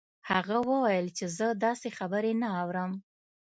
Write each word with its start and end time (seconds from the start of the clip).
هغه 0.29 0.55
وویل 0.69 1.07
چې 1.17 1.25
زه 1.37 1.47
داسې 1.65 1.87
خبرې 1.97 2.33
نه 2.41 2.49
اورم 2.61 2.91